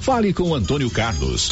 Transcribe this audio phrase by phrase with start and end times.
[0.00, 1.50] Fale com Antônio Carlos.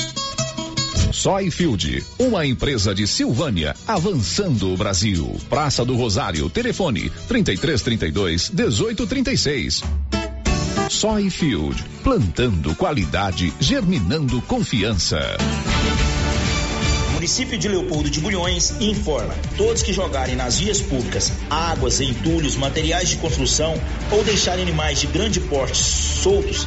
[1.12, 5.36] Soy Field, uma empresa de Silvânia, avançando o Brasil.
[5.50, 9.82] Praça do Rosário, telefone 3332 1836.
[10.88, 15.20] Soy Field, plantando qualidade, germinando confiança.
[17.12, 23.10] Município de Leopoldo de Bulhões informa: todos que jogarem nas vias públicas águas, entulhos, materiais
[23.10, 23.74] de construção
[24.10, 26.66] ou deixarem animais de grande porte soltos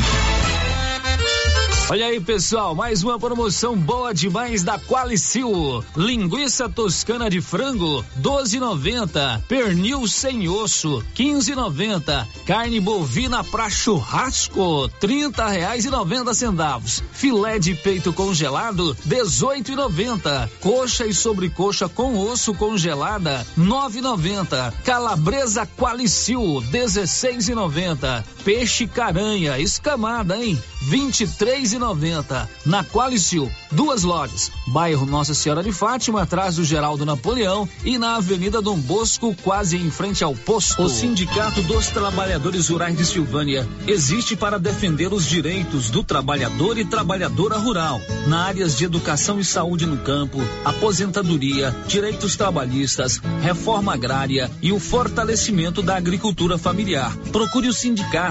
[1.91, 5.83] Olha aí, pessoal, mais uma promoção boa demais da Qualicil.
[5.93, 9.41] Linguiça toscana de frango, 12,90.
[9.45, 12.25] Pernil sem osso, 15,90.
[12.45, 17.03] Carne bovina pra churrasco, 30 reais e 90 centavos.
[17.11, 20.49] Filé de peito congelado, 18,90.
[20.61, 24.73] Coxa e sobrecoxa com osso congelada, 9,90.
[24.85, 28.23] Calabresa Qualicil, 16,90.
[28.43, 30.59] Peixe caranha escamada, hein?
[30.89, 37.69] 23,90 noventa na Qualicil, duas lojas, bairro Nossa Senhora de Fátima, atrás do Geraldo Napoleão
[37.85, 40.81] e na Avenida Dom Bosco, quase em frente ao posto.
[40.81, 46.85] O Sindicato dos Trabalhadores Rurais de Silvânia existe para defender os direitos do trabalhador e
[46.85, 54.49] trabalhadora rural, na áreas de educação e saúde no campo, aposentadoria, direitos trabalhistas, reforma agrária
[54.63, 57.15] e o fortalecimento da agricultura familiar.
[57.31, 58.30] Procure o sindicato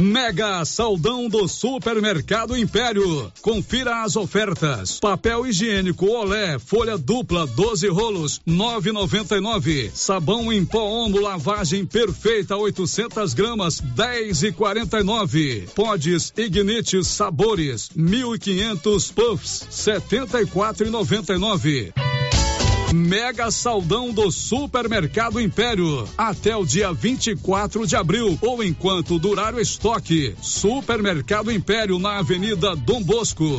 [0.00, 3.32] Mega Saldão do Supermercado Império.
[3.40, 5.00] Confira as ofertas.
[5.00, 9.90] Papel higiênico Olé, folha dupla, 12 rolos, 9,99.
[9.94, 15.68] Sabão em pó Omo lavagem perfeita, 800 gramas, 10,49.
[15.74, 21.94] Podes Ignite Sabores, 1.500 puffs, 74,99.
[22.92, 26.08] Mega Saldão do Supermercado Império.
[26.16, 30.34] Até o dia 24 de abril ou enquanto durar o estoque.
[30.40, 33.58] Supermercado Império na Avenida Dom Bosco.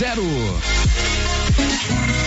[0.01, 0.61] zero.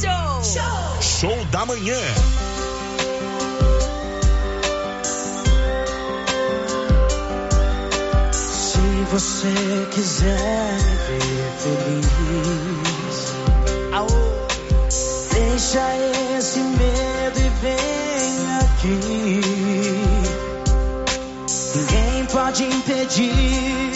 [0.00, 0.42] show!
[0.42, 2.00] Show, show da manhã.
[8.32, 8.80] Se
[9.10, 12.54] você quiser me ver feliz,
[15.32, 15.96] deixa
[16.36, 19.40] esse medo e vem aqui.
[21.74, 23.92] Ninguém pode impedir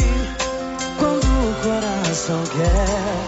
[0.99, 3.28] quando o coração quer.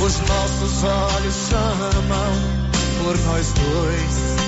[0.00, 2.58] Os nossos olhos chamam
[3.02, 4.38] por nós dois.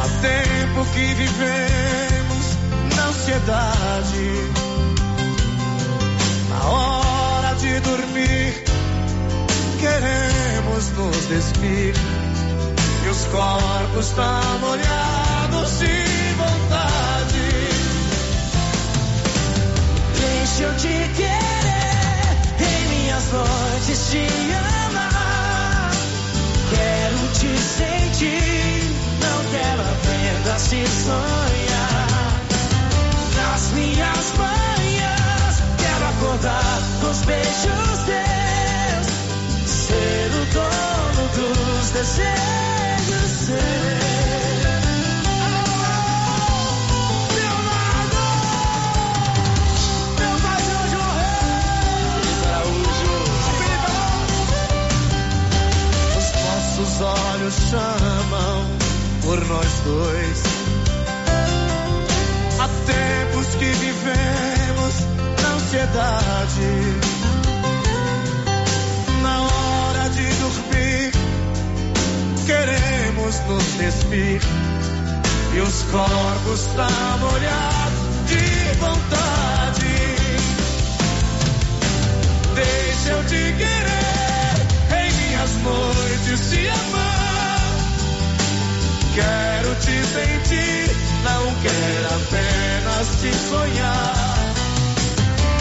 [0.00, 2.56] Há tempo que vivemos
[2.96, 4.28] na ansiedade.
[6.50, 8.64] Na hora de dormir,
[9.80, 11.94] queremos nos despir.
[13.04, 16.17] E os corpos estão molhados de
[20.58, 24.26] Deixa eu te querer em minhas noites te
[24.86, 25.92] amar.
[26.68, 28.82] Quero te sentir,
[29.20, 32.42] não quero apenas te sonhar.
[33.36, 39.06] Nas minhas manhãs, quero acordar com os beijos teus.
[39.64, 44.07] Ser o dono dos desejos seus.
[57.38, 58.66] Olhos chamam
[59.22, 60.42] por nós dois.
[62.58, 64.94] Há tempos que vivemos
[65.42, 66.70] na ansiedade.
[69.22, 71.12] Na hora de dormir,
[72.46, 74.40] queremos nos despir.
[75.54, 79.86] E os corpos estão molhados de vontade.
[82.54, 87.07] Deixa eu te querer em minhas noites te amar.
[89.18, 94.54] Quero te sentir, não quero apenas te sonhar.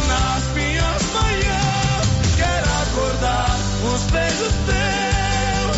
[0.08, 5.78] Nas minhas manhãs, quero acordar os beijos teus.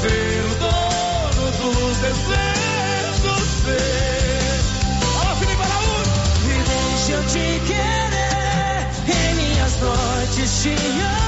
[0.00, 4.64] Ser o dono dos desejos seus.
[5.14, 6.18] Alô, Felipe Araújo!
[6.42, 10.70] E deixa eu te querer em minhas noites te
[11.04, 11.19] amar.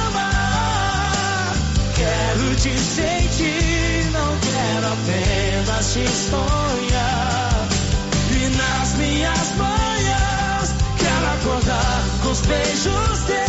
[5.82, 7.68] Te sonhar.
[8.30, 13.41] E nas minhas manhãs, quero acordar com os beijos teus.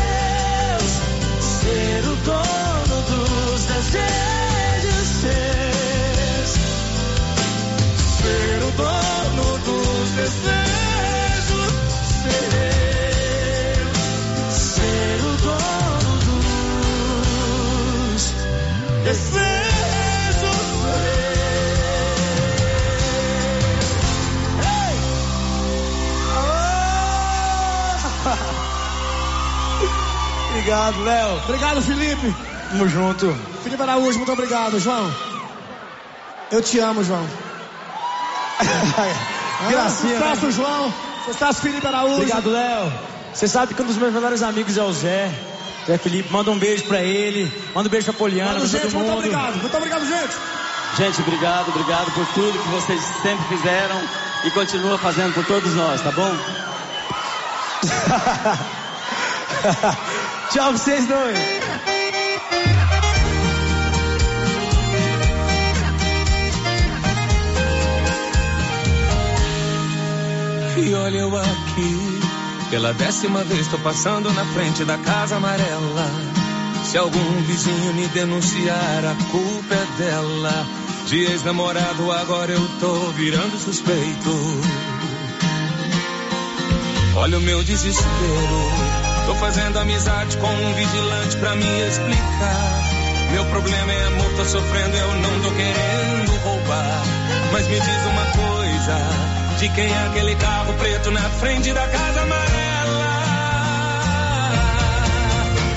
[30.84, 31.38] Obrigado, Léo.
[31.46, 32.36] Obrigado, Felipe.
[32.70, 33.34] Tamo junto.
[33.63, 35.10] Felipe Araújo, muito obrigado, João.
[36.52, 37.25] Eu te amo, João.
[39.70, 40.94] Gracinha, Sucesso, João.
[41.25, 42.16] Sucesso, Felipe Araújo.
[42.16, 42.92] Obrigado, Léo.
[43.34, 45.32] Você sabe que um dos meus melhores amigos é o Zé.
[45.88, 47.50] Zé Felipe, manda um beijo pra ele.
[47.74, 49.06] Manda um beijo pra Poliana, Mano, pra gente, todo mundo.
[49.06, 49.62] muito obrigado.
[49.62, 50.34] Muito obrigado, gente.
[50.98, 54.02] Gente, obrigado, obrigado por tudo que vocês sempre fizeram
[54.44, 56.36] e continua fazendo por todos nós, tá bom?
[60.53, 61.38] Tchau pra vocês dois.
[70.77, 72.19] E olha eu aqui,
[72.69, 76.12] pela décima vez tô passando na frente da casa amarela.
[76.86, 80.67] Se algum vizinho me denunciar, a culpa é dela.
[81.07, 84.29] De ex-namorado agora eu tô virando suspeito.
[87.15, 89.02] Olha o meu desespero.
[89.25, 92.94] Tô fazendo amizade com um vigilante pra me explicar.
[93.32, 97.03] Meu problema é amor, tô sofrendo, eu não tô querendo roubar.
[97.51, 98.98] Mas me diz uma coisa,
[99.60, 103.13] de quem é aquele carro preto na frente da casa amarela.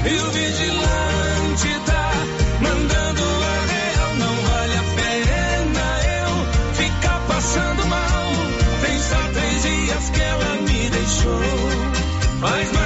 [0.05, 2.12] E o vigilante tá
[2.61, 5.87] mandando a real, não vale a pena
[6.21, 8.33] eu ficar passando mal.
[8.83, 11.41] Tem só três dias que ela me deixou.
[12.41, 12.86] Faz mais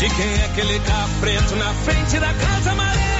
[0.00, 3.19] de quem é aquele carro preto na frente da casa amarela?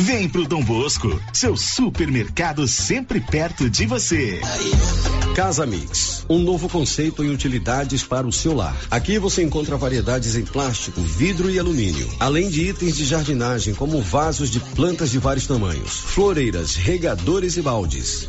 [0.00, 4.40] Vem pro Dom Bosco, seu supermercado sempre perto de você.
[5.34, 8.76] Casa Mix, um novo conceito em utilidades para o seu lar.
[8.92, 14.00] Aqui você encontra variedades em plástico, vidro e alumínio, além de itens de jardinagem como
[14.00, 18.28] vasos de plantas de vários tamanhos, floreiras, regadores e baldes.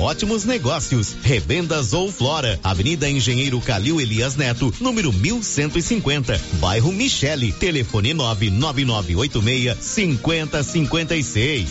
[0.01, 1.15] ótimos negócios.
[1.21, 11.69] Revendas ou Flora, Avenida Engenheiro Calil Elias Neto, número 1150, bairro Michele, telefone 99986 5056.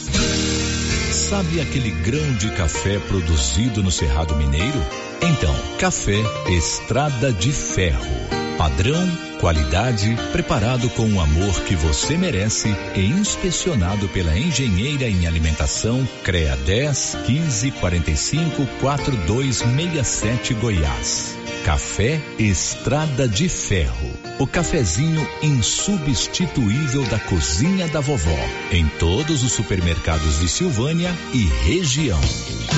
[1.12, 4.80] Sabe aquele grão de café produzido no Cerrado Mineiro?
[5.22, 6.18] Então, café
[6.48, 8.49] Estrada de Ferro.
[8.60, 9.08] Padrão,
[9.40, 16.58] qualidade, preparado com o amor que você merece e inspecionado pela engenheira em alimentação CREA
[16.58, 21.39] 10 15 45 4267 Goiás.
[21.64, 24.10] Café Estrada de Ferro.
[24.38, 28.38] O cafezinho insubstituível da cozinha da vovó.
[28.72, 32.20] Em todos os supermercados de Silvânia e região.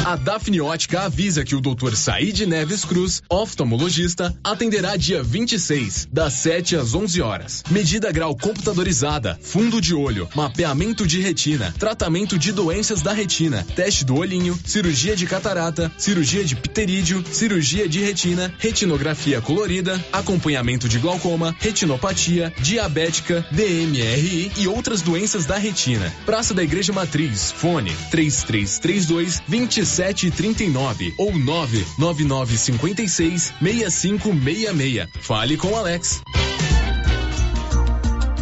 [0.05, 1.95] A Dafne Ótica avisa que o Dr.
[1.95, 7.63] Said Neves Cruz, oftalmologista, atenderá dia 26, das 7 às 11 horas.
[7.71, 14.05] Medida grau computadorizada, fundo de olho, mapeamento de retina, tratamento de doenças da retina, teste
[14.05, 20.99] do olhinho, cirurgia de catarata, cirurgia de pterídeo, cirurgia de retina, retinografia colorida, acompanhamento de
[20.99, 26.11] glaucoma, retinopatia, diabética, DMRI e outras doenças da retina.
[26.25, 35.09] Praça da Igreja Matriz, fone 3332 2739 ou 99956 6566.
[35.21, 36.23] Fale com Alex.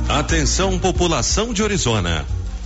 [0.08, 2.24] Atenção população de Orizona.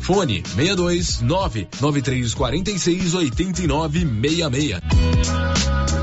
[0.00, 5.75] Fone 62 99346 8966.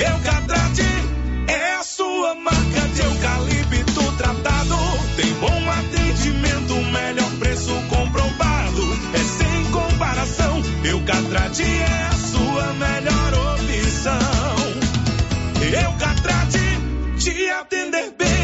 [0.00, 0.82] Eucatrate
[1.48, 4.76] é a sua marca de eucalipto tratado.
[5.16, 8.82] Tem bom atendimento, melhor preço comprovado.
[9.14, 10.62] É sem comparação.
[10.84, 13.34] Eucatrate é a sua melhor
[14.04, 14.18] opção.
[15.62, 16.58] Eucatrate
[17.18, 18.43] te atender bem,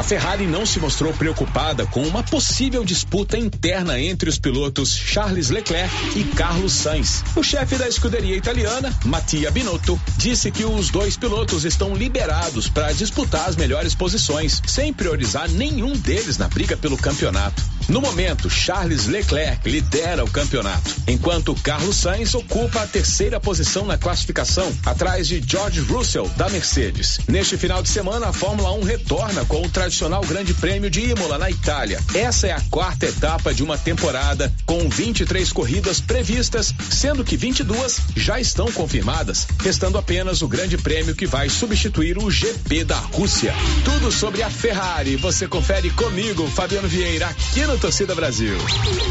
[0.00, 5.50] A Ferrari não se mostrou preocupada com uma possível disputa interna entre os pilotos Charles
[5.50, 7.22] Leclerc e Carlos Sainz.
[7.36, 12.92] O chefe da escuderia italiana, Mattia Binotto, disse que os dois pilotos estão liberados para
[12.92, 17.62] disputar as melhores posições, sem priorizar nenhum deles na briga pelo campeonato.
[17.90, 23.98] No momento, Charles Leclerc lidera o campeonato, enquanto Carlos Sainz ocupa a terceira posição na
[23.98, 27.18] classificação, atrás de George Russell, da Mercedes.
[27.26, 31.36] Neste final de semana, a Fórmula 1 retorna com o tradicional Grande Prêmio de Imola,
[31.36, 32.00] na Itália.
[32.14, 38.02] Essa é a quarta etapa de uma temporada, com 23 corridas previstas, sendo que 22
[38.14, 43.52] já estão confirmadas, restando apenas o Grande Prêmio que vai substituir o GP da Rússia.
[43.84, 48.58] Tudo sobre a Ferrari você confere comigo, Fabiano Vieira, aqui no Torcida Brasil.
[48.58, 49.02] Torcida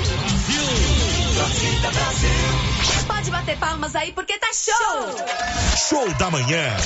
[1.91, 2.29] Brasil.
[3.07, 5.15] Pode bater palmas aí porque tá show!
[5.89, 6.77] Show da manhã.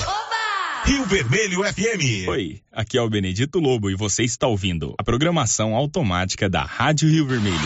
[0.85, 2.29] Rio Vermelho FM.
[2.29, 7.09] Oi, aqui é o Benedito Lobo e você está ouvindo a programação automática da Rádio
[7.09, 7.59] Rio Vermelho.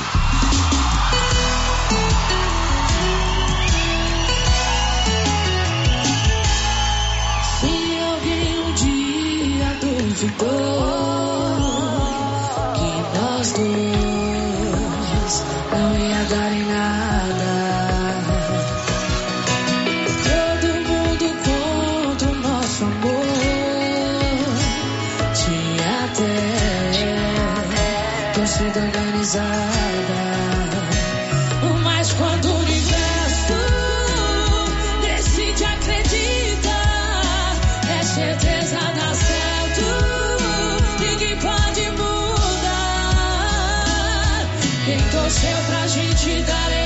[7.60, 10.57] Se alguém um dia duvidou
[31.84, 33.54] Mas quando o universo
[35.02, 37.56] decide acreditar,
[38.00, 39.86] é certeza dá certo.
[41.00, 43.28] Ninguém pode mudar.
[44.86, 46.77] Quem torceu pra gente dar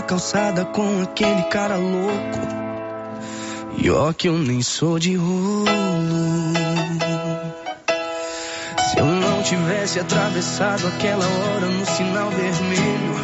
[0.00, 2.38] na calçada com aquele cara louco.
[3.76, 5.64] E ó que eu nem sou de rolo.
[8.78, 13.14] Se eu não tivesse atravessado aquela hora no sinal vermelho.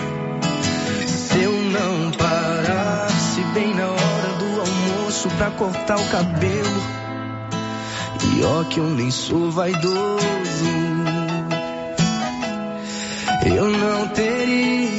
[1.07, 6.83] Se eu não parasse bem na hora do almoço pra cortar o cabelo.
[8.35, 10.67] E ó que eu nem sou vaidoso.
[13.47, 14.09] Eu não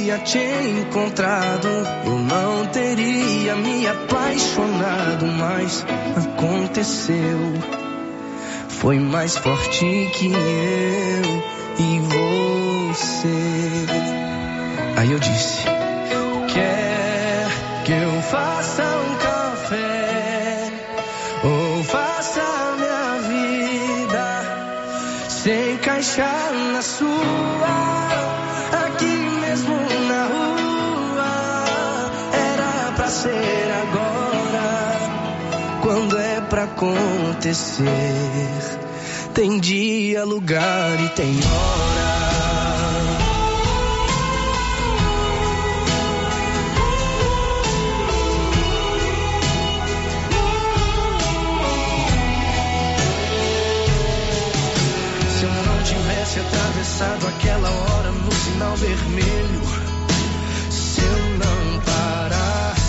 [0.08, 1.68] teria te encontrado,
[2.06, 7.54] eu não teria me apaixonado, mas aconteceu.
[8.70, 11.44] Foi mais forte que eu
[11.80, 12.00] e
[12.94, 13.86] você.
[14.96, 15.64] Aí eu disse:
[16.54, 17.48] Quer
[17.84, 20.72] que eu faça um café?
[21.44, 22.42] Ou faça
[22.78, 24.26] minha vida
[25.28, 27.37] se encaixar na sua?
[35.88, 37.86] Quando é pra acontecer,
[39.34, 42.08] tem dia, lugar e tem hora.
[55.40, 59.62] Se eu não tivesse atravessado aquela hora no sinal vermelho,
[60.70, 61.57] se eu não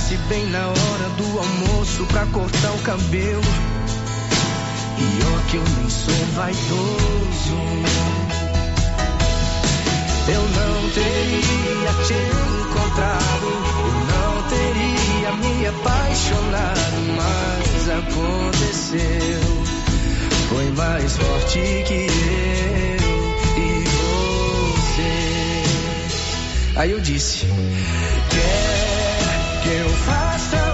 [0.09, 3.43] parasse bem na hora do almoço pra cortar o cabelo,
[4.99, 7.57] e ó que eu nem sou vaidoso,
[10.29, 12.15] eu não teria te
[12.65, 13.47] encontrado,
[13.85, 19.41] eu não teria me apaixonado, mas aconteceu.
[20.49, 23.09] Foi mais forte que eu
[23.59, 23.85] e
[24.95, 25.15] você.
[26.77, 27.47] Aí eu disse:
[28.31, 28.78] Quer
[29.69, 30.68] que eu faça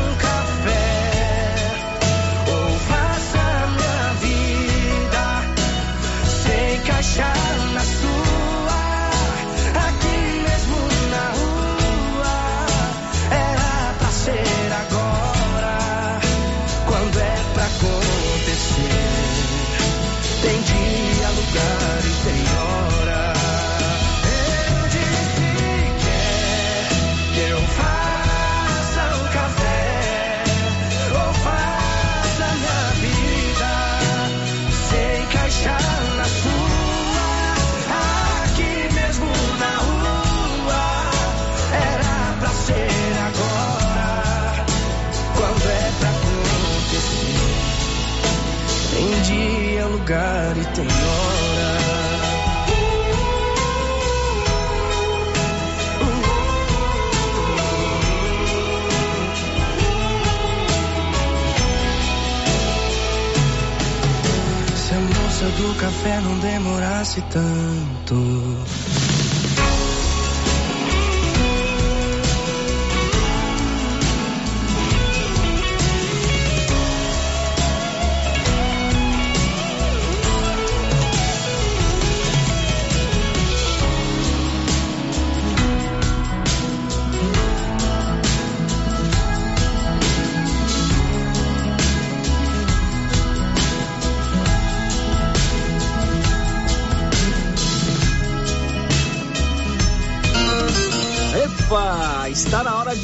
[66.04, 68.53] café não demorasse tanto.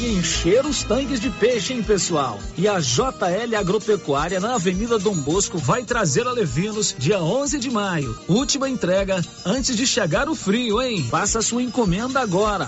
[0.01, 2.39] De encher os tanques de peixe, hein, pessoal?
[2.57, 7.69] E a JL Agropecuária na Avenida Dom Bosco vai trazer a Levinos dia 11 de
[7.69, 8.17] maio.
[8.27, 11.05] Última entrega antes de chegar o frio, hein?
[11.07, 12.67] Faça sua encomenda agora.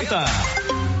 [0.05, 1.00] 80.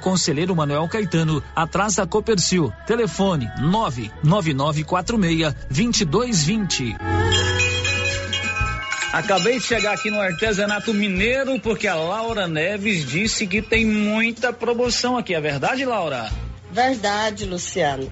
[0.01, 2.73] Conselheiro Manuel Caetano, atrás da Copercil.
[2.85, 6.97] Telefone 99946 2220.
[9.13, 14.51] Acabei de chegar aqui no artesanato mineiro porque a Laura Neves disse que tem muita
[14.53, 15.35] promoção aqui.
[15.35, 16.29] É verdade, Laura?
[16.71, 18.11] Verdade, Luciano.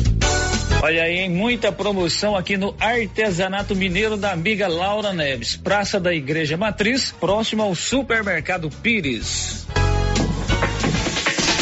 [0.83, 6.57] Olha aí, muita promoção aqui no Artesanato Mineiro da amiga Laura Neves, Praça da Igreja
[6.57, 9.67] Matriz, próximo ao Supermercado Pires.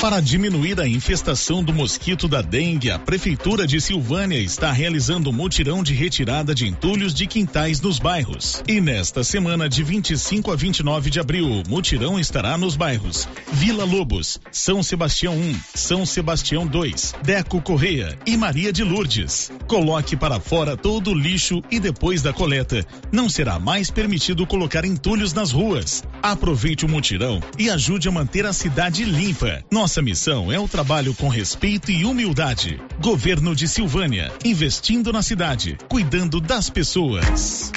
[0.01, 5.33] Para diminuir a infestação do mosquito da dengue, a Prefeitura de Silvânia está realizando um
[5.33, 8.63] mutirão de retirada de entulhos de quintais nos bairros.
[8.65, 13.83] E nesta semana, de 25 a 29 de abril, o mutirão estará nos bairros Vila
[13.83, 19.51] Lobos, São Sebastião 1, São Sebastião 2, Deco Correia e Maria de Lourdes.
[19.67, 24.85] Coloque para fora todo o lixo e depois da coleta, não será mais permitido colocar
[24.85, 26.05] entulhos nas ruas.
[26.23, 29.61] Aproveite o mutirão e ajude a manter a cidade limpa.
[29.89, 32.79] Nossa missão é o trabalho com respeito e humildade.
[33.01, 37.71] Governo de Silvânia, investindo na cidade, cuidando das pessoas.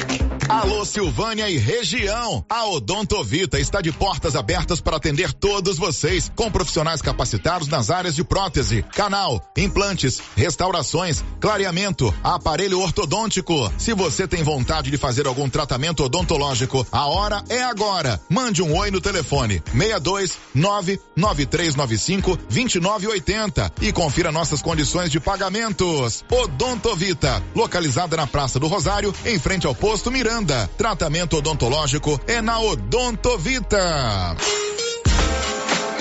[0.47, 2.45] Alô Silvânia e região.
[2.51, 8.15] A Odontovita está de portas abertas para atender todos vocês, com profissionais capacitados nas áreas
[8.15, 13.73] de prótese, canal, implantes, restaurações, clareamento, aparelho ortodôntico.
[13.79, 18.21] Se você tem vontade de fazer algum tratamento odontológico, a hora é agora.
[18.29, 22.02] Mande um oi no telefone 62 99395
[22.49, 26.25] 2980 e confira nossas condições de pagamentos.
[26.31, 30.69] Odontovita, localizada na Praça do Rosário, em frente ao posto Miranda.
[30.77, 34.37] Tratamento odontológico é na Odontovita.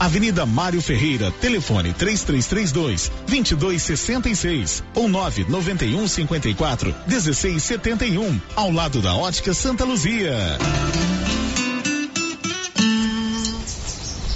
[0.00, 9.84] Avenida Mário Ferreira, telefone 3332 2266 ou 991 54 1671, ao lado da Ótica Santa
[9.84, 10.36] Luzia.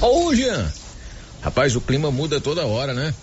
[0.01, 0.71] Ô, Jean.
[1.41, 3.15] Rapaz, o clima muda toda hora, né?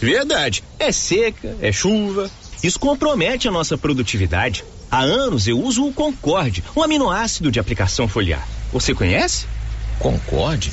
[0.00, 0.64] Verdade.
[0.78, 2.30] É seca, é chuva.
[2.62, 4.64] Isso compromete a nossa produtividade.
[4.90, 8.46] Há anos eu uso o Concorde, um aminoácido de aplicação foliar.
[8.72, 9.46] Você conhece?
[9.98, 10.72] Concorde?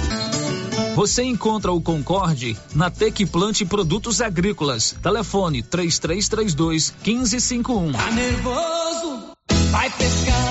[0.95, 4.95] Você encontra o Concorde na Tec Plante Produtos Agrícolas.
[5.01, 7.91] Telefone 3332 1551.
[7.93, 9.31] Tá nervoso?
[9.71, 10.50] Vai pescar.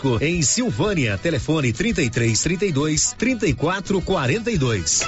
[0.21, 1.17] em Silvânia.
[1.17, 5.01] Telefone 33 32 34 42.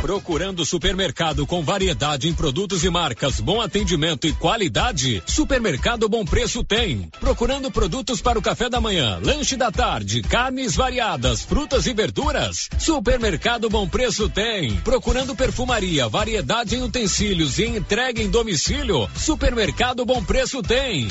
[0.00, 5.22] Procurando supermercado com variedade em produtos e marcas, bom atendimento e qualidade?
[5.26, 7.10] Supermercado Bom Preço tem.
[7.20, 12.70] Procurando produtos para o café da manhã, lanche da tarde, carnes variadas, frutas e verduras?
[12.78, 14.74] Supermercado Bom Preço tem.
[14.76, 19.08] Procurando perfumaria, variedade em utensílios e entrega em domicílio?
[19.14, 21.08] Supermercado Bom Preço tem.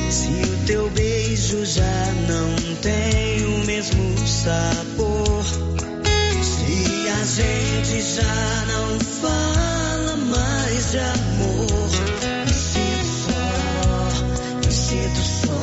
[0.10, 5.35] Se o teu beijo já não tem o mesmo sabor.
[7.26, 11.90] Gente já não fala mais de amor,
[12.46, 13.40] me sinto só,
[14.64, 15.60] me sinto só.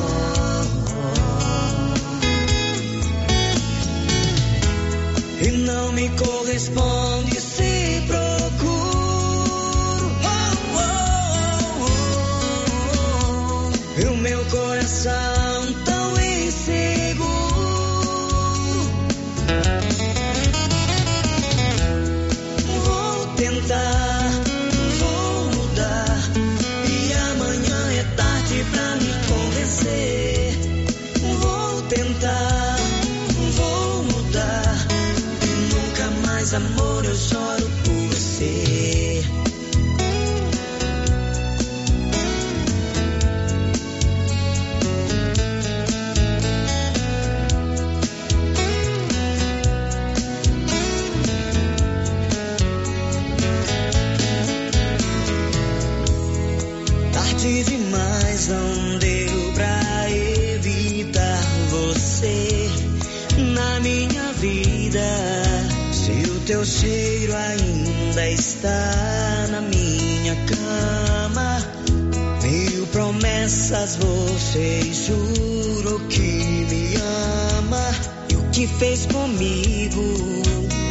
[5.41, 7.32] E não me corresponde
[73.93, 76.95] Mas você juro que me
[77.59, 77.91] ama.
[78.29, 80.15] E o que fez comigo?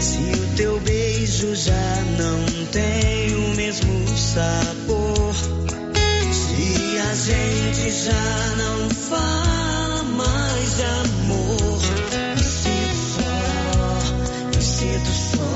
[0.00, 5.34] Se o teu beijo já não tem o mesmo sabor.
[6.32, 11.80] Se a gente já não fala mais de amor.
[12.36, 13.34] Me sinto só,
[14.54, 15.52] me sinto só.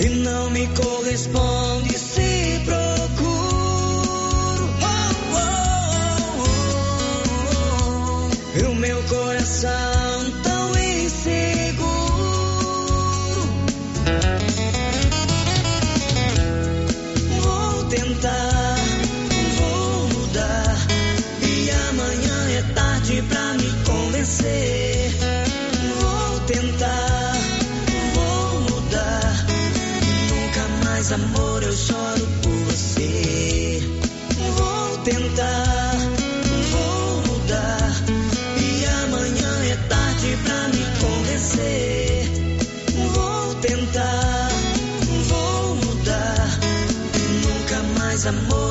[0.00, 1.57] E não me corresponde.
[48.28, 48.67] some more.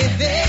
[0.00, 0.39] te ve.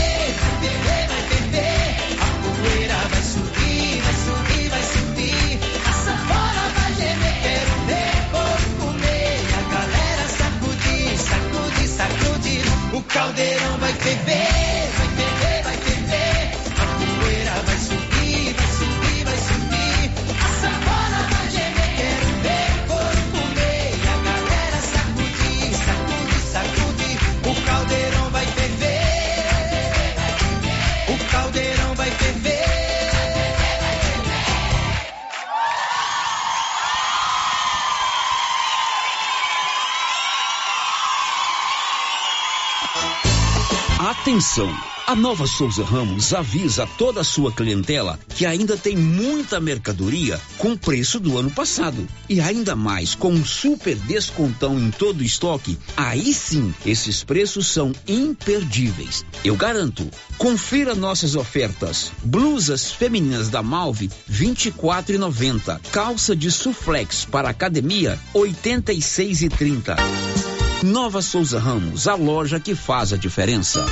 [44.31, 44.73] Atenção!
[45.05, 50.77] A Nova Souza Ramos avisa toda a sua clientela que ainda tem muita mercadoria com
[50.77, 52.07] preço do ano passado.
[52.29, 57.67] E ainda mais, com um super descontão em todo o estoque, aí sim, esses preços
[57.67, 59.25] são imperdíveis.
[59.43, 60.09] Eu garanto.
[60.37, 62.13] Confira nossas ofertas.
[62.23, 65.81] Blusas femininas da Malve, R$ 24,90.
[65.91, 70.40] Calça de suflex para academia, R$ 86,30.
[70.83, 73.85] Nova Souza Ramos, a loja que faz a diferença.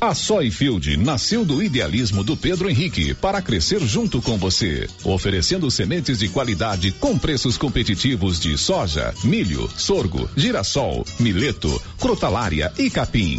[0.00, 6.20] A Soyfield nasceu do idealismo do Pedro Henrique para crescer junto com você, oferecendo sementes
[6.20, 13.38] de qualidade com preços competitivos de soja, milho, sorgo, girassol, mileto, crotalária e capim.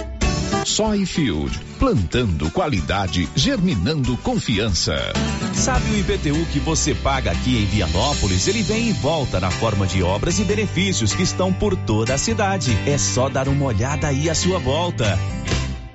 [0.65, 4.95] Soyfield, plantando qualidade, germinando confiança.
[5.53, 8.47] Sabe o IPTU que você paga aqui em Vianópolis?
[8.47, 12.17] Ele vem e volta na forma de obras e benefícios que estão por toda a
[12.17, 12.77] cidade.
[12.85, 15.17] É só dar uma olhada aí à sua volta.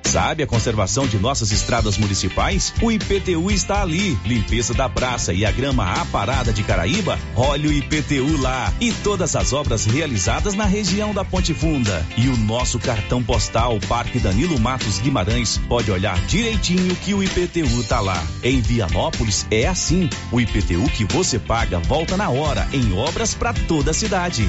[0.06, 2.72] Sabe a conservação de nossas estradas municipais?
[2.80, 4.16] O IPTU está ali.
[4.24, 7.18] Limpeza da praça e a grama aparada de Caraíba?
[7.34, 8.72] Olha o IPTU lá.
[8.80, 12.06] E todas as obras realizadas na região da Ponte Funda.
[12.16, 17.82] E o nosso cartão postal Parque Danilo Matos Guimarães pode olhar direitinho que o IPTU
[17.88, 18.22] tá lá.
[18.44, 20.08] Em Vianópolis é assim.
[20.30, 24.48] O IPTU que você paga volta na hora em obras para toda a cidade.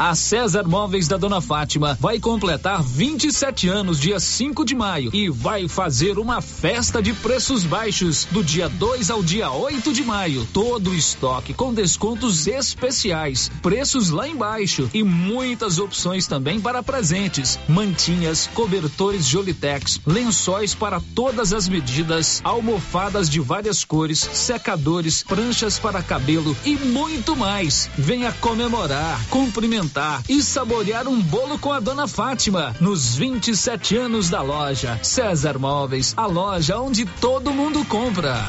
[0.00, 5.28] A César Móveis da Dona Fátima vai completar 27 anos dia 5 de maio e
[5.28, 10.48] vai fazer uma festa de preços baixos do dia 2 ao dia 8 de maio.
[10.54, 17.58] Todo o estoque com descontos especiais, preços lá embaixo e muitas opções também para presentes,
[17.68, 26.02] mantinhas, cobertores Jolitex, lençóis para todas as medidas, almofadas de várias cores, secadores, pranchas para
[26.02, 27.90] cabelo e muito mais.
[27.98, 29.89] Venha comemorar, cumprimentar
[30.28, 36.14] e saborear um bolo com a dona Fátima nos 27 anos da loja César Móveis,
[36.16, 38.48] a loja onde todo mundo compra.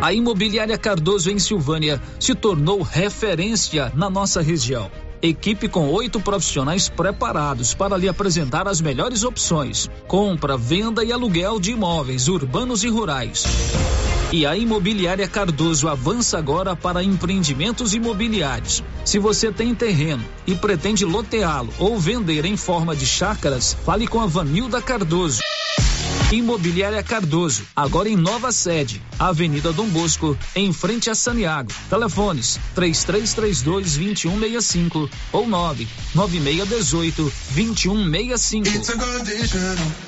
[0.00, 4.88] A Imobiliária Cardoso em Silvânia se tornou referência na nossa região.
[5.20, 11.58] Equipe com oito profissionais preparados para lhe apresentar as melhores opções: compra, venda e aluguel
[11.58, 13.44] de imóveis urbanos e rurais.
[14.32, 18.84] E a Imobiliária Cardoso avança agora para empreendimentos imobiliários.
[19.04, 24.20] Se você tem terreno e pretende loteá-lo ou vender em forma de chácaras, fale com
[24.20, 25.40] a Vanilda Cardoso.
[26.30, 31.72] Imobiliária Cardoso, agora em nova sede, Avenida Dom Bosco, em frente a Saniago.
[31.88, 40.07] Telefones 3332 2165 ou 99618 2165.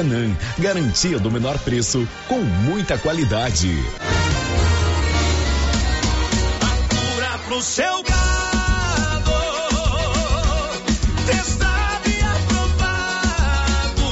[0.00, 0.34] Maracanã.
[0.58, 3.68] Garantia do menor preço com muita qualidade.
[6.88, 9.30] Cura pro seu gado.
[11.26, 14.02] Testado e aprovado.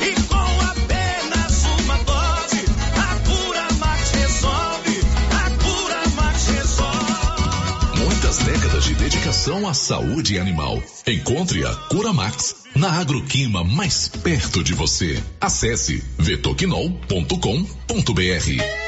[0.00, 2.64] E com apenas uma dose,
[2.96, 5.00] a Cura Max resolve.
[5.30, 7.98] A Cura Max resolve.
[8.04, 10.82] Muitas décadas de dedicação à saúde animal.
[11.06, 15.20] Encontre a Cura Max na Agroquima mais perto de você.
[15.40, 18.87] Acesse vetoquinol.com.br.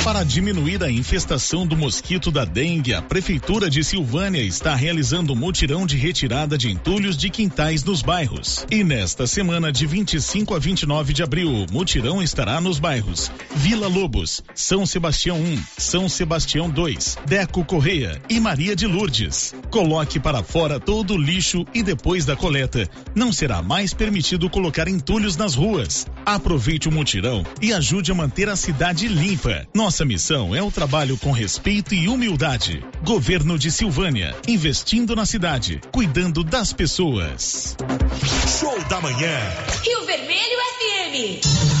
[0.03, 5.35] Para diminuir a infestação do mosquito da dengue, a Prefeitura de Silvânia está realizando um
[5.35, 8.65] mutirão de retirada de entulhos de quintais nos bairros.
[8.71, 13.87] E nesta semana, de 25 a 29 de abril, o mutirão estará nos bairros Vila
[13.87, 19.53] Lobos, São Sebastião 1, São Sebastião 2, Deco Correia e Maria de Lourdes.
[19.69, 24.87] Coloque para fora todo o lixo e depois da coleta, não será mais permitido colocar
[24.87, 26.07] entulhos nas ruas.
[26.25, 29.67] Aproveite o mutirão e ajude a manter a cidade limpa.
[29.91, 32.81] Nossa missão é o trabalho com respeito e humildade.
[33.03, 37.75] Governo de Silvânia, investindo na cidade, cuidando das pessoas.
[38.57, 39.37] Show da manhã.
[39.83, 41.80] Rio Vermelho FM.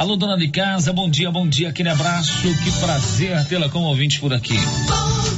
[0.00, 4.18] Alô, dona de casa, bom dia, bom dia, aquele abraço, que prazer tê-la como ouvinte
[4.18, 4.56] por aqui.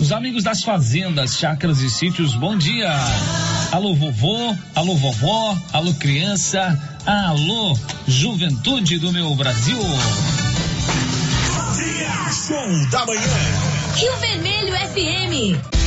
[0.01, 2.89] Os amigos das fazendas, chácaras e sítios, bom dia.
[3.73, 9.81] Alô, vovô, alô, vovó, alô, criança, alô, juventude do meu Brasil.
[12.47, 13.21] Show da manhã.
[13.97, 15.82] Rio Vermelho FM.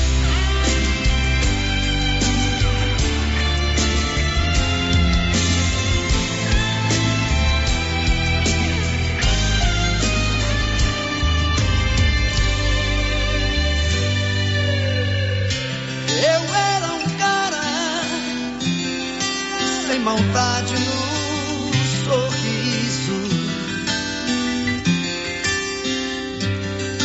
[20.16, 21.74] Maldade no
[22.06, 23.20] sorriso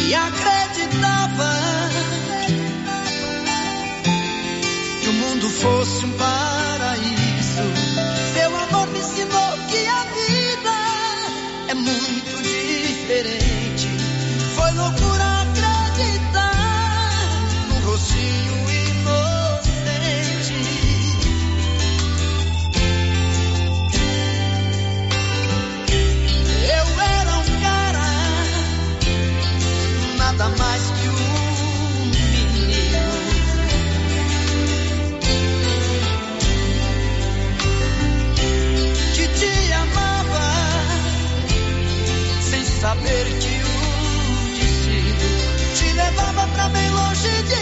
[0.07, 1.51] e acreditava
[5.03, 6.00] que o mundo fosse
[47.23, 47.60] 世界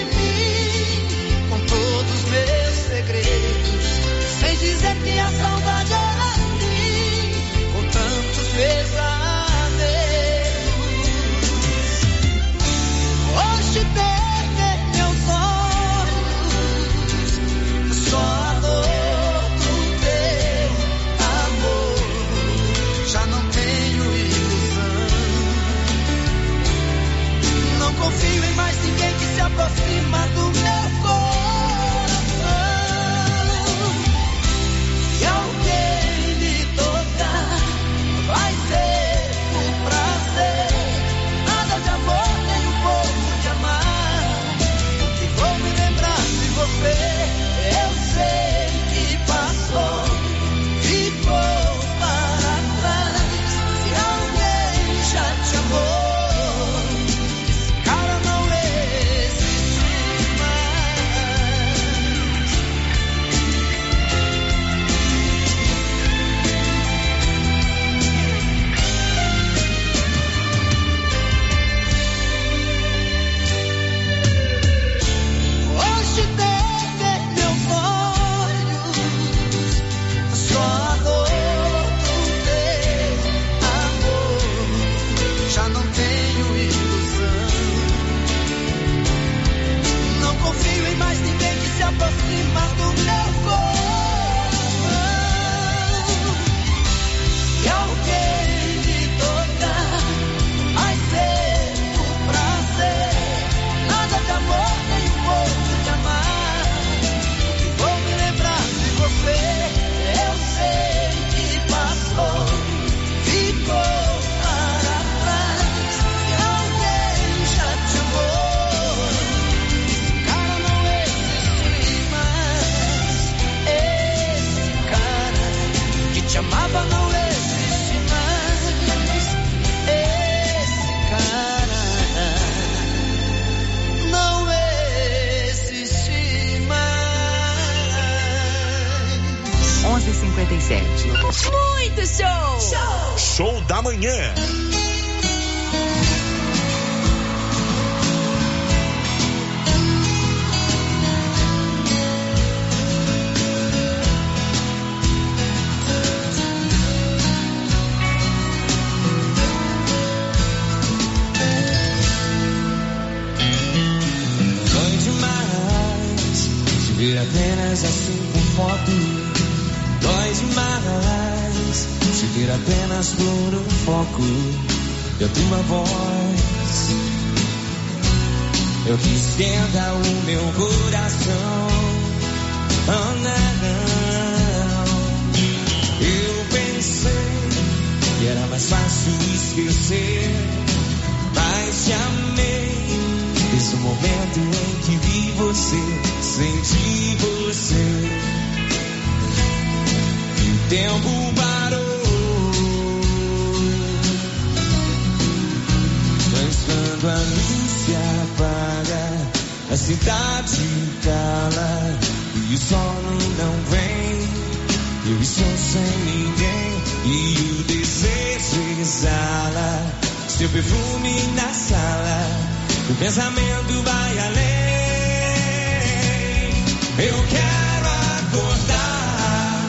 [227.01, 227.87] Eu quero
[228.19, 229.67] acordar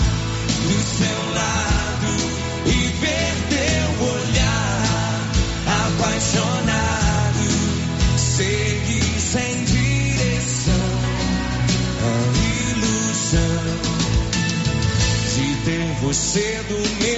[0.64, 2.14] do seu lado
[2.66, 5.30] e ver teu olhar
[5.86, 7.46] apaixonado,
[8.18, 10.74] seguir sem direção,
[12.02, 12.14] a
[12.72, 13.78] ilusão
[15.36, 17.09] de ter você do meu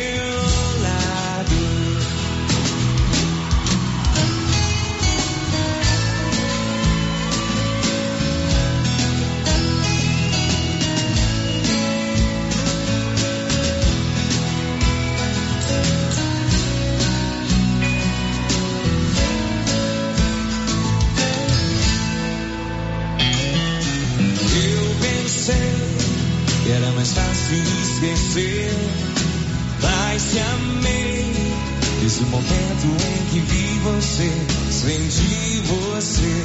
[32.22, 34.32] De momento em que vi você,
[34.69, 36.36] senti você.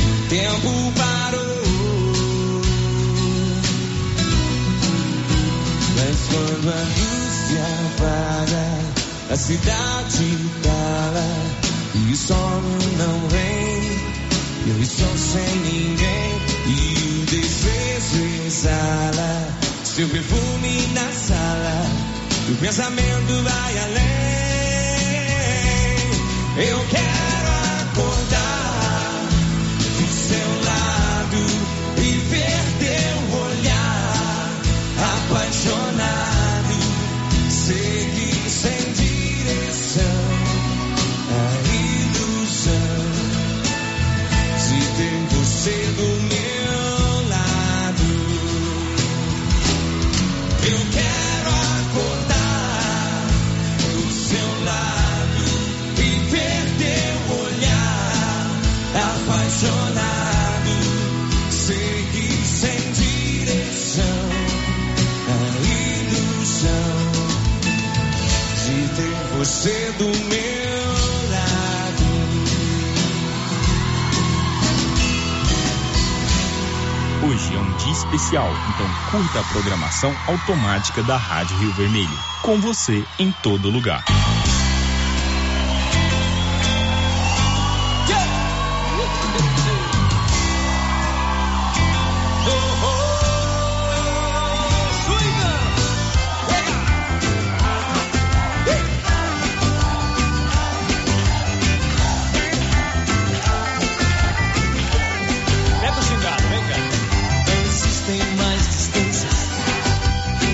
[0.00, 2.62] O tempo parou.
[5.96, 7.56] Mas quando a luz se
[7.98, 8.66] apaga,
[9.30, 11.28] a cidade cala
[11.94, 13.96] e o sono não vem.
[14.66, 19.56] Eu estou sem ninguém e o desejo exala
[19.96, 21.10] seu perfume na
[22.56, 24.06] o pensamento vai além.
[26.70, 27.15] Eu quero
[77.90, 82.18] especial, então curta a programação automática da Rádio Rio Vermelho.
[82.42, 84.04] Com você em todo lugar.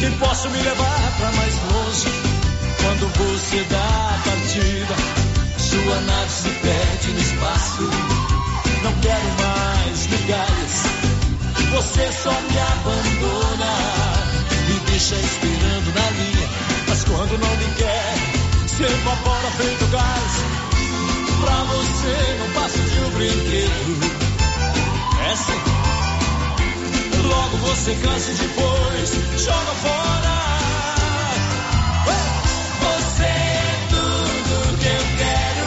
[0.03, 2.09] Que possam me levar pra mais longe.
[2.83, 4.97] Quando você dá a partida,
[5.59, 7.83] sua nave se perde no espaço.
[8.83, 10.83] Não quero mais migalhas,
[11.71, 13.73] você só me abandona.
[14.67, 16.49] Me deixa esperando na linha,
[16.89, 18.15] mas quando não me quer,
[18.67, 20.33] se evapora feito gás.
[21.45, 24.33] Pra você não passo de um brinquedo.
[25.31, 25.82] É sim.
[27.33, 29.11] Logo você cansa e depois
[29.43, 30.35] joga fora.
[32.83, 35.67] Você é tudo que eu quero.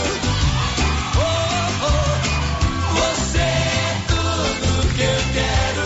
[1.17, 2.13] Oh, oh.
[2.93, 5.85] Você é tudo que eu quero.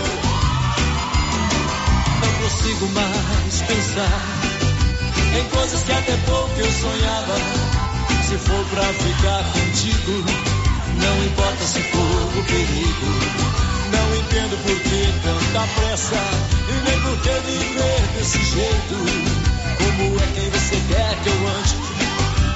[2.22, 4.22] Não consigo mais pensar
[5.38, 7.36] em coisas que até pouco eu sonhava.
[8.28, 10.26] Se for pra ficar contigo,
[11.02, 13.49] não importa se for o perigo.
[14.30, 16.22] Entendo por que tanta pressa
[16.68, 18.96] e nem por que viver desse jeito.
[19.80, 21.76] Como é quem você quer que eu ande?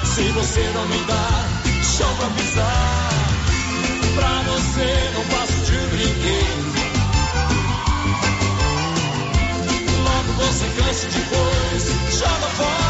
[0.06, 1.48] Se você não me dá
[1.82, 3.10] chão pra pisar,
[4.14, 6.74] pra você não passo de brinquedo.
[10.04, 12.83] Logo você cansa depois joga fora.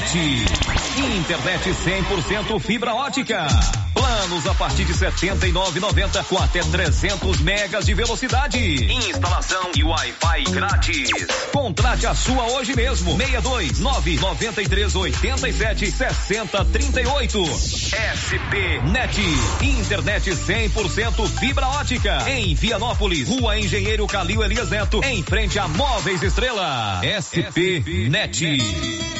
[0.00, 0.16] SP Net.
[1.18, 3.46] Internet 100% fibra ótica.
[3.92, 8.58] Plano planos a partir de 79,90 com até 300 megas de velocidade.
[8.92, 11.10] Instalação e Wi-Fi grátis.
[11.52, 13.16] Contrate a sua hoje mesmo.
[13.16, 17.44] 62 993 87 60 38.
[17.48, 19.20] SP Net.
[19.62, 22.30] Internet 100% fibra ótica.
[22.30, 27.00] Em Vianópolis, Rua Engenheiro Calil Elias Neto, em frente a Móveis Estrela.
[27.04, 29.19] SP, Net.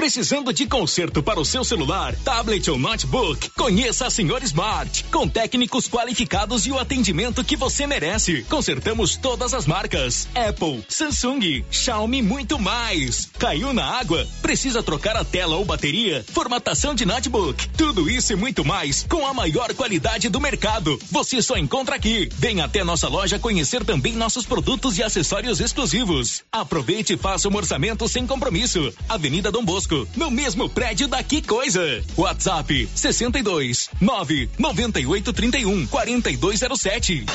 [0.00, 3.50] Precisando de conserto para o seu celular, tablet ou notebook?
[3.50, 8.42] Conheça a Senhor Smart, com técnicos qualificados e o atendimento que você merece.
[8.44, 13.28] Consertamos todas as marcas: Apple, Samsung, Xiaomi, muito mais.
[13.38, 14.26] Caiu na água?
[14.40, 16.24] Precisa trocar a tela ou bateria?
[16.32, 17.68] Formatação de notebook?
[17.76, 20.98] Tudo isso e muito mais com a maior qualidade do mercado.
[21.10, 22.26] Você só encontra aqui.
[22.38, 26.42] Venha até nossa loja conhecer também nossos produtos e acessórios exclusivos.
[26.50, 28.90] Aproveite e faça um orçamento sem compromisso.
[29.06, 32.02] Avenida Dom Bosco no mesmo prédio da Que Coisa.
[32.16, 37.26] WhatsApp 62 9 98 31 4207.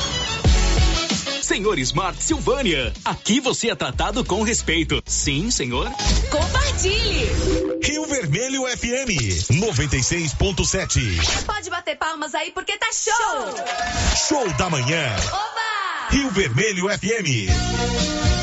[1.41, 5.01] Senhor Smart Silvânia, aqui você é tratado com respeito.
[5.05, 5.91] Sim, senhor?
[6.31, 7.29] Compartilhe!
[7.83, 11.45] Rio Vermelho FM 96.7.
[11.45, 14.27] Pode bater palmas aí porque tá show!
[14.27, 15.15] Show da manhã.
[15.27, 16.09] Oba!
[16.09, 18.34] Rio Vermelho FM.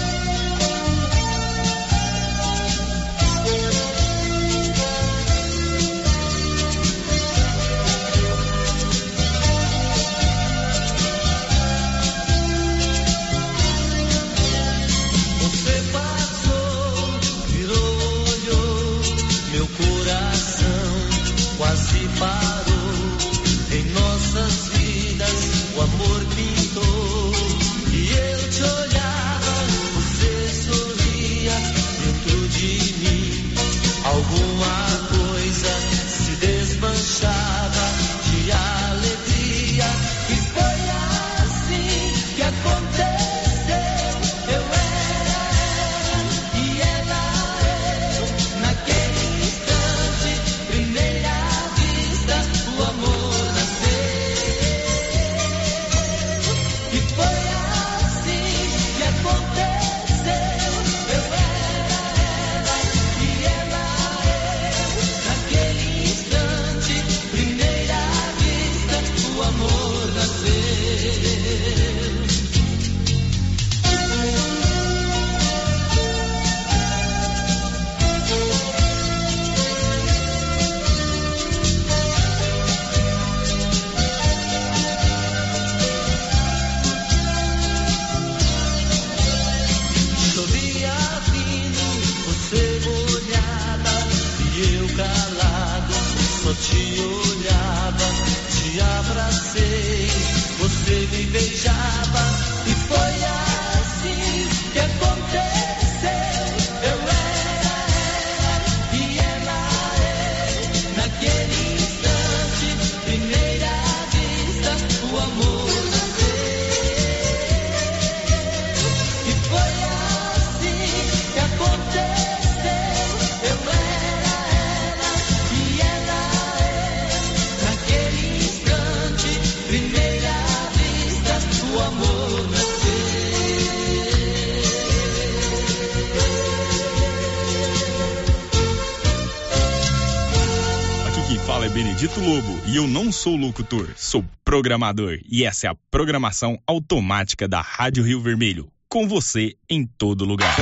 [143.13, 149.07] Sou locutor, sou programador e essa é a programação automática da Rádio Rio Vermelho, com
[149.07, 150.57] você em todo lugar.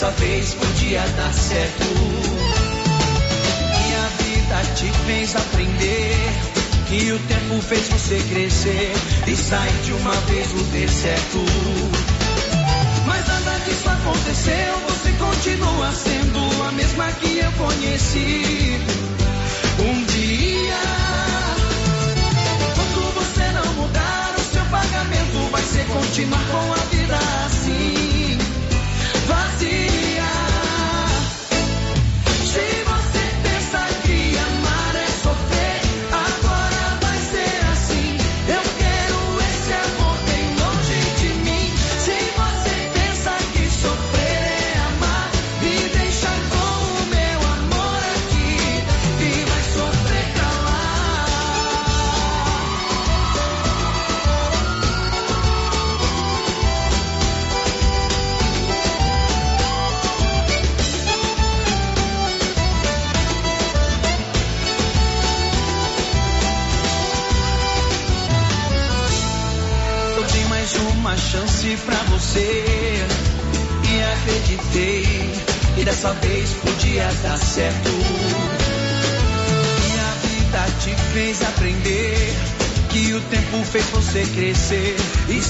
[0.00, 1.84] Dessa vez podia dar certo.
[3.76, 6.16] E a vida te fez aprender
[6.88, 8.92] que o tempo fez você crescer
[9.26, 11.44] e sair de uma vez no deserto.
[13.04, 18.99] Mas nada disso aconteceu, você continua sendo a mesma que eu conheci.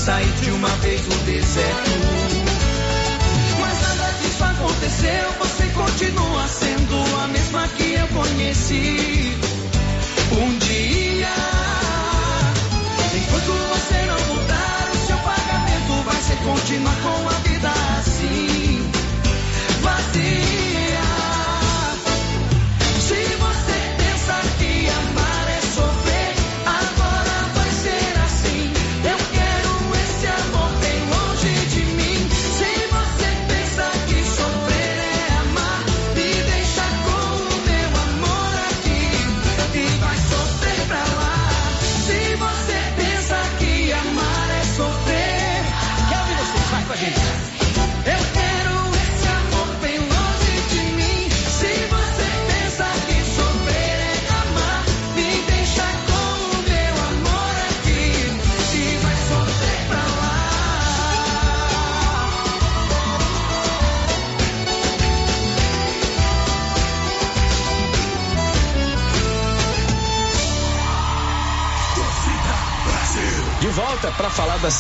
[0.00, 0.69] Sair de uma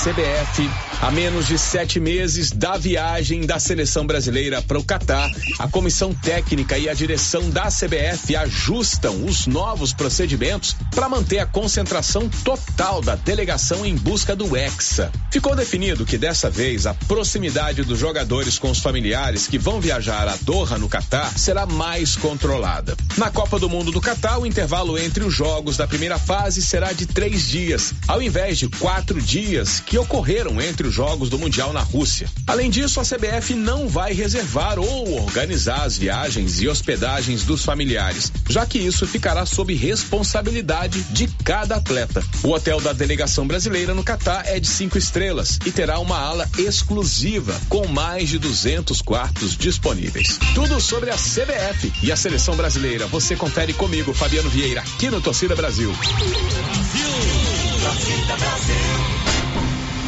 [0.02, 0.70] CBF.
[1.02, 6.14] A menos de sete meses da viagem da seleção brasileira para o Catar, a comissão
[6.14, 12.69] técnica e a direção da CBF ajustam os novos procedimentos para manter a concentração total
[12.80, 15.12] da delegação em busca do Hexa.
[15.30, 20.26] Ficou definido que dessa vez a proximidade dos jogadores com os familiares que vão viajar
[20.26, 22.96] a Doha, no Catar, será mais controlada.
[23.18, 26.90] Na Copa do Mundo do Catar, o intervalo entre os jogos da primeira fase será
[26.92, 31.74] de três dias, ao invés de quatro dias que ocorreram entre os jogos do Mundial
[31.74, 32.30] na Rússia.
[32.46, 38.32] Além disso, a CBF não vai reservar ou organizar as viagens e hospedagens dos familiares,
[38.48, 42.24] já que isso ficará sob responsabilidade de cada atleta.
[42.42, 46.48] O hotel da delegação brasileira no Catar é de cinco estrelas e terá uma ala
[46.58, 50.38] exclusiva com mais de 200 quartos disponíveis.
[50.54, 55.20] Tudo sobre a CBF e a seleção brasileira você confere comigo, Fabiano Vieira, aqui no
[55.20, 55.90] Torcida Brasil.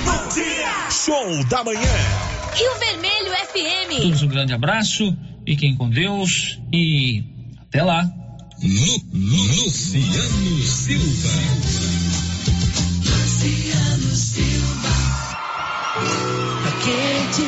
[0.05, 0.91] Bom dia!
[0.91, 1.81] Show da manhã!
[2.53, 4.03] Rio Vermelho FM.
[4.03, 5.17] Todos um grande abraço,
[5.47, 7.25] fiquem com Deus e
[7.69, 8.07] até lá.
[8.63, 12.12] Luciano Silva.
[13.43, 14.89] Luciano Silva.
[16.63, 17.47] Tá quente,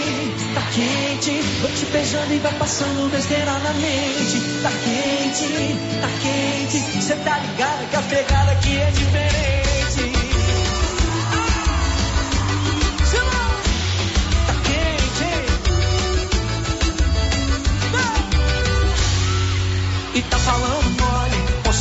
[0.52, 1.40] tá quente.
[1.60, 4.40] Vou te beijando e vai passando besteira na mente.
[4.60, 5.46] Tá quente,
[6.00, 6.78] tá quente.
[7.00, 10.12] Cê tá ligado que a pegada aqui é diferente.
[14.48, 15.30] Tá quente.
[20.14, 21.13] E tá falando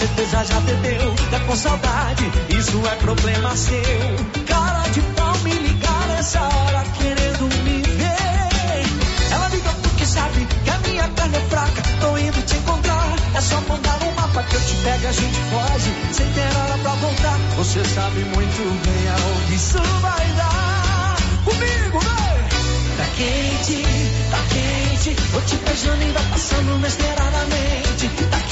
[0.04, 4.44] certeza já bebeu, tá com saudade, isso é problema seu.
[4.46, 9.32] Cara de pau me ligar nessa hora querendo me ver.
[9.32, 13.16] Ela liga porque sabe que a minha perna é fraca, tô indo te encontrar.
[13.34, 16.78] É só mandar um mapa que eu te pego, a gente foge, sem ter hora
[16.80, 17.40] pra voltar.
[17.56, 21.16] Você sabe muito bem aonde isso vai dar.
[21.46, 22.98] Comigo, vem!
[22.98, 23.84] Tá quente,
[24.30, 25.22] tá quente.
[25.32, 27.84] Vou te beijando e vai passando besteira na mente.
[28.10, 28.43] Quente, tá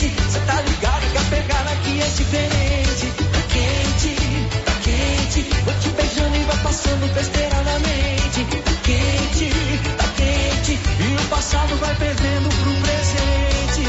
[0.00, 0.14] quente.
[0.30, 3.12] Cê tá ligado que a pegada aqui é diferente.
[3.32, 4.16] Tá quente,
[4.64, 5.42] tá quente.
[5.64, 8.44] Vou te beijando e vai passando besteira na mente.
[8.64, 9.52] Tá quente,
[9.96, 10.72] tá quente.
[10.72, 13.84] E o passado vai perdendo pro presente.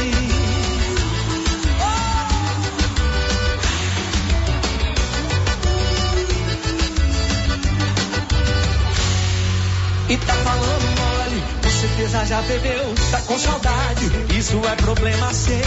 [1.80, 1.92] Oh!
[10.12, 10.81] E tá falando
[11.92, 14.10] certeza já bebeu, tá com saudade.
[14.36, 15.60] Isso é problema seu.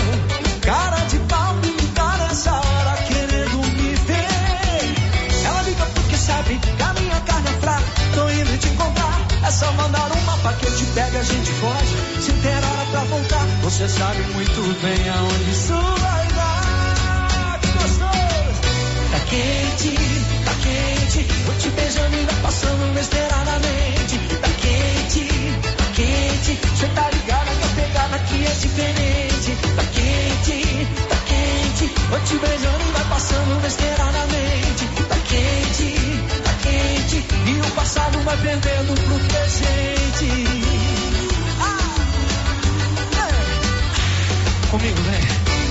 [0.61, 5.45] Cara de pau me dá nessa hora querendo me ver.
[5.45, 7.83] Ela liga porque sabe que a minha carne é fraca.
[8.15, 9.27] Tô indo te encontrar.
[9.45, 12.21] É só mandar um mapa que eu te pego, a gente foge.
[12.21, 17.59] Se ter hora pra voltar, você sabe muito bem aonde isso vai dar.
[17.61, 18.61] Que gostoso!
[19.11, 19.95] Tá quente,
[20.43, 21.33] tá quente.
[21.45, 23.74] Vou te beijando e vai passando inesperadamente.
[26.79, 29.57] Cê tá ligada que a pegada aqui é diferente.
[29.75, 31.93] Tá quente, tá quente.
[32.09, 34.85] Vou te beijando e vai passando inesperadamente.
[35.09, 35.93] Tá quente,
[36.43, 37.25] tá quente.
[37.45, 40.29] E o passado vai perdendo pro presente.
[41.61, 41.77] Ah.
[44.71, 45.21] Comigo, vem.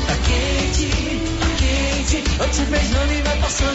[0.06, 0.86] Tá quente,
[1.40, 2.24] tá quente.
[2.38, 3.73] Eu te beijando e vai passando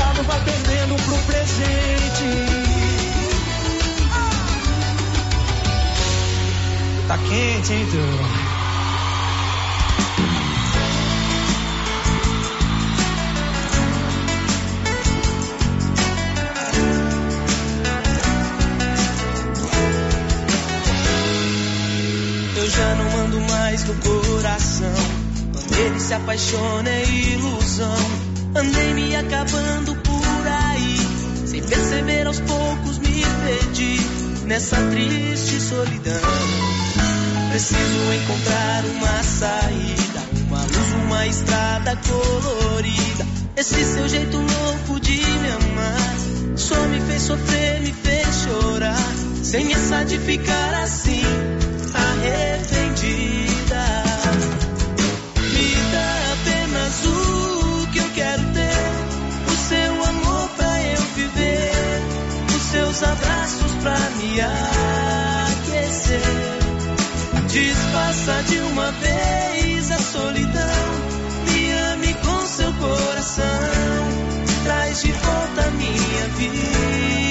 [0.00, 2.30] passado vai perdendo pro presente.
[7.06, 7.72] Tá quente?
[22.56, 24.94] Eu já não mando mais no coração.
[25.78, 28.29] Ele se apaixona é ilusão.
[28.54, 30.96] Andei me acabando por aí.
[31.46, 36.20] Sem perceber aos poucos me perdi nessa triste solidão.
[37.50, 43.26] Preciso encontrar uma saída, uma luz, uma estrada colorida.
[43.56, 46.10] Esse seu jeito louco de me amar
[46.56, 49.12] só me fez sofrer, me fez chorar.
[49.42, 51.22] Sem essa de ficar assim,
[51.94, 52.49] arrependida.
[63.82, 64.40] Pra me
[65.50, 66.20] aquecer.
[67.48, 71.10] Desfaça de uma vez a solidão.
[71.46, 73.44] Me ame com seu coração.
[74.64, 77.29] Traz de volta minha vida.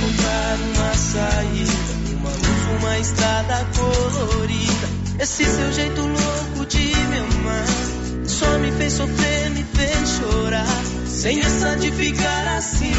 [0.00, 1.72] Encontrar uma saída,
[2.18, 4.88] uma luz, uma estrada colorida.
[5.18, 7.66] Esse seu jeito louco de me amar
[8.24, 10.82] só me fez sofrer, me fez chorar.
[11.06, 12.94] Sem essa de ficar assim,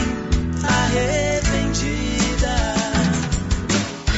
[0.64, 1.96] arrependida.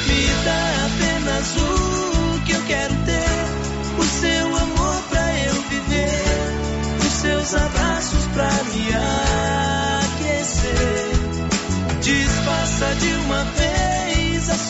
[0.08, 3.03] Me dá apenas o que eu quero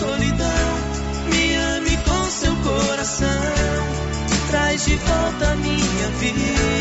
[0.03, 0.69] solidão.
[1.29, 3.27] Me ame com seu coração.
[4.49, 6.72] Traz de volta a minha vida.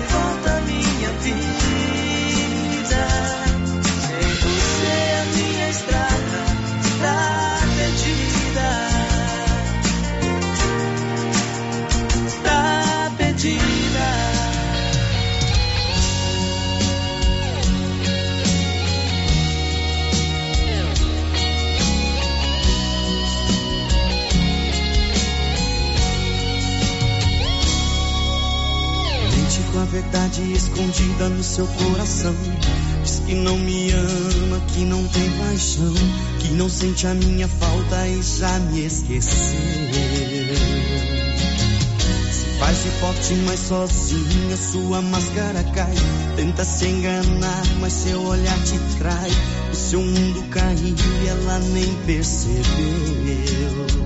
[0.00, 0.35] before.
[30.96, 32.34] Escondida no seu coração.
[33.02, 35.94] Diz que não me ama, que não tem paixão,
[36.40, 39.60] que não sente a minha falta e já me esqueceu.
[42.32, 45.94] Se faz de forte, mas sozinha sua máscara cai.
[46.36, 49.30] Tenta se enganar, mas seu olhar te trai.
[49.70, 54.05] O seu mundo caiu e ela nem percebeu.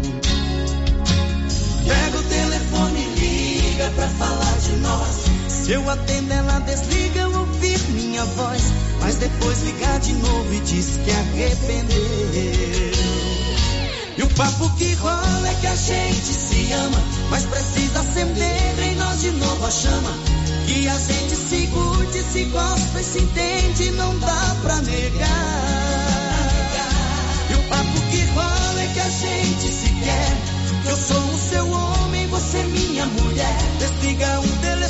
[5.72, 8.62] Eu atendo, ela desliga eu ouvir minha voz.
[9.01, 12.90] Mas depois ligar de novo e diz que arrependeu.
[14.18, 18.97] E o papo que rola é que a gente se ama, mas precisa acender em
[18.97, 20.12] nós de novo a chama.
[20.66, 25.70] Que a gente se curte, se gosta e se entende, não dá pra negar.
[27.48, 30.36] E o papo que rola é que a gente se quer.
[30.82, 33.59] Que eu sou o seu homem, você é minha mulher.
[33.78, 34.89] Desliga o telefone,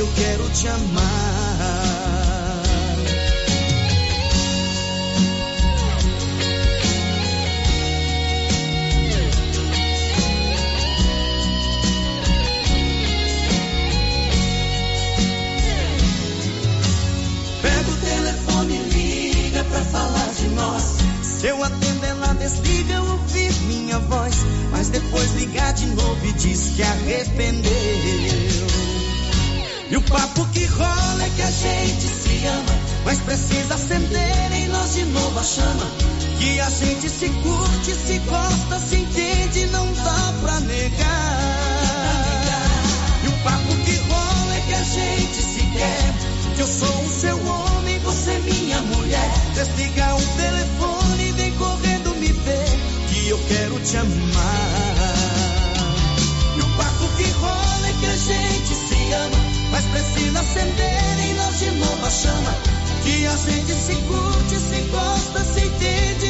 [0.00, 1.02] eu quero te amar.
[17.60, 20.84] Pega o telefone liga pra falar de nós.
[21.22, 24.34] Se eu atendo, ela desliga, ouvir minha voz.
[24.70, 28.69] Mas depois ligar de novo e diz que arrependeu.
[29.90, 32.78] E o papo que rola é que a gente se ama.
[33.04, 35.86] Mas precisa acender em nós de novo a chama.
[36.38, 41.00] Que a gente se curte, se gosta, se entende, não dá pra negar.
[43.24, 46.14] E o papo que rola é que a gente se quer.
[46.54, 49.32] Que eu sou o seu homem, você minha mulher.
[49.54, 52.78] Desliga o telefone vem correndo me ver.
[53.08, 54.69] Que eu quero te amar.
[63.46, 66.29] Gente se curte, se gosta, se entende,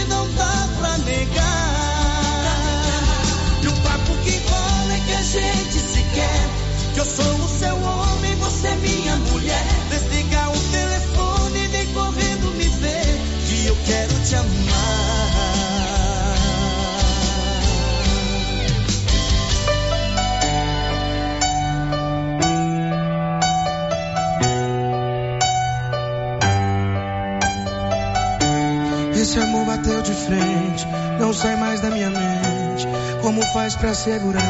[31.18, 32.86] não sai mais da minha mente.
[33.22, 34.42] Como faz pra segurar?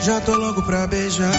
[0.00, 1.32] Já tô louco pra beijar.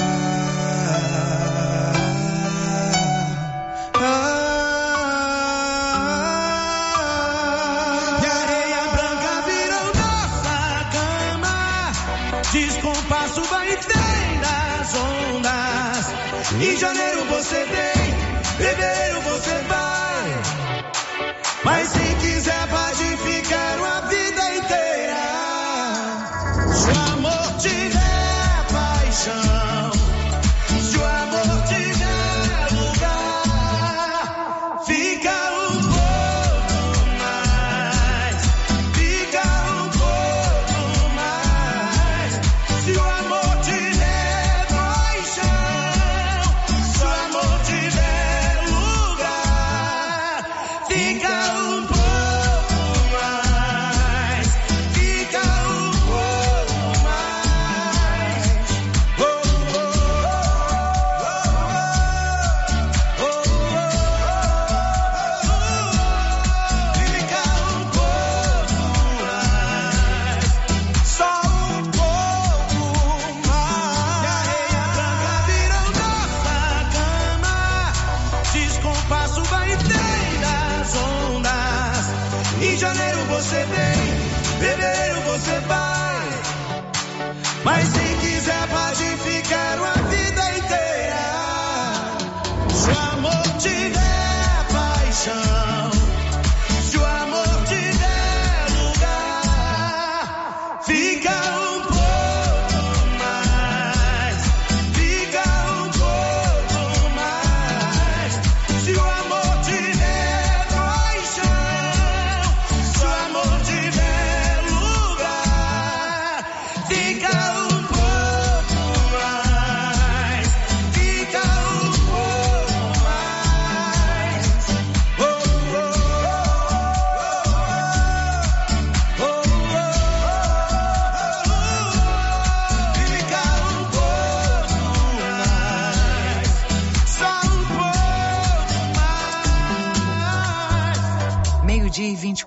[8.22, 10.57] E a areia branca virou nossa
[10.91, 11.57] cama.
[12.51, 16.05] Descompasso vai e vem das ondas.
[16.61, 18.02] Em janeiro você vem,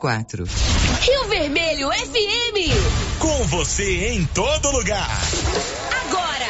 [0.06, 0.44] 24.
[1.00, 3.18] Rio Vermelho FM.
[3.18, 5.10] Com você em todo lugar.
[6.06, 6.46] Agora.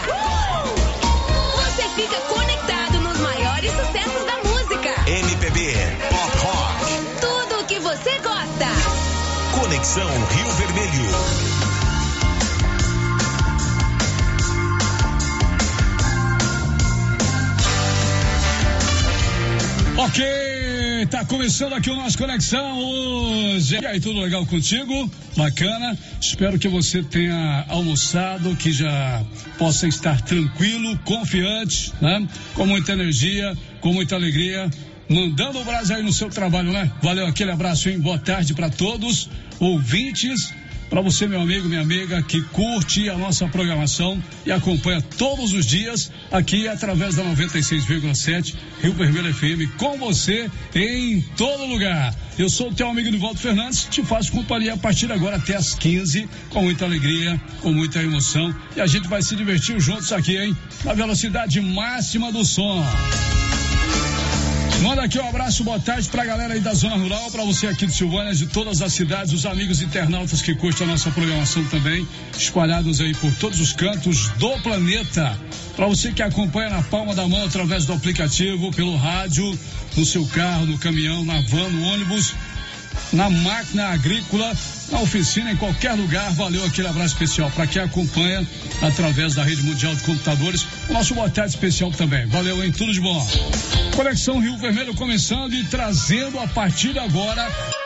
[1.57, 4.95] Você fica conectado nos maiores sucessos da música.
[5.11, 5.73] MPB,
[6.11, 6.85] pop rock.
[7.21, 8.67] Tudo o que você gosta.
[9.59, 11.07] Conexão Rio Vermelho.
[19.99, 22.77] Ok, tá começando aqui o nosso Conexão
[23.57, 23.79] hoje.
[23.81, 25.11] E aí, tudo legal contigo?
[25.37, 25.99] Bacana.
[26.21, 29.25] Espero que você tenha almoçado, que já
[29.59, 32.27] possa estar tranquilo, confiante, né?
[32.55, 34.71] Com muita energia, com muita alegria.
[35.09, 36.91] Mandando o Brasil aí no seu trabalho, né?
[37.03, 37.99] Valeu, aquele abraço, hein?
[37.99, 39.29] Boa tarde para todos,
[39.59, 40.53] ouvintes
[40.89, 45.67] para você, meu amigo, minha amiga, que curte a nossa programação e acompanha todos os
[45.67, 52.15] dias aqui através da 96,7 Rio Vermelho FM, com você em todo lugar.
[52.39, 55.75] Eu sou o teu amigo Nivaldo Fernandes, te faço companhia a partir agora até as
[55.75, 58.55] 15, com muita alegria, com muita emoção.
[58.77, 60.57] E a gente vai se divertir juntos aqui, hein?
[60.85, 62.85] Na velocidade máxima do som.
[64.83, 67.87] Manda aqui um abraço, boa tarde pra galera aí da Zona Rural, pra você aqui
[67.87, 72.07] de Silvânia, de todas as cidades, os amigos internautas que curtem a nossa programação também,
[72.37, 75.37] espalhados aí por todos os cantos do planeta.
[75.75, 79.59] Pra você que acompanha na palma da mão através do aplicativo, pelo rádio,
[79.97, 82.35] no seu carro, no caminhão, na van, no ônibus,
[83.13, 84.53] na máquina agrícola,
[84.91, 86.31] na oficina, em qualquer lugar.
[86.33, 88.47] Valeu aquele abraço especial para quem acompanha
[88.83, 90.67] através da rede mundial de computadores.
[90.89, 92.27] O nosso boa tarde especial também.
[92.27, 92.73] Valeu, hein?
[92.73, 93.27] Tudo de bom.
[93.95, 97.86] Conexão Rio Vermelho começando e trazendo a partir de agora.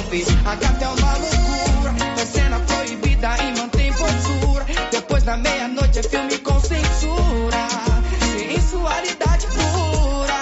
[0.00, 0.24] Envolver.
[0.44, 1.94] A gata é uma loucura.
[2.16, 4.66] Faz cena proibida e mantém postura.
[4.90, 7.68] Depois da meia-noite é filme com censura.
[8.48, 10.40] Sensualidade pura.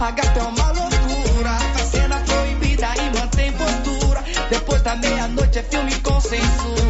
[0.00, 1.50] A gata é uma loucura.
[1.74, 4.24] Faz cena proibida e mantém postura.
[4.50, 6.85] Depois da meia-noite é filme com censura.